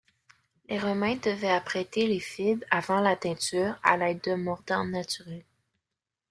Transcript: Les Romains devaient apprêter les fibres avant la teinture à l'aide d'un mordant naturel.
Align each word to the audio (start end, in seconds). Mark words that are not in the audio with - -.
Les 0.67 0.79
Romains 0.79 1.17
devaient 1.17 1.51
apprêter 1.51 2.07
les 2.07 2.19
fibres 2.19 2.63
avant 2.71 3.01
la 3.01 3.15
teinture 3.15 3.75
à 3.83 3.97
l'aide 3.97 4.23
d'un 4.23 4.35
mordant 4.37 4.83
naturel. 4.83 5.43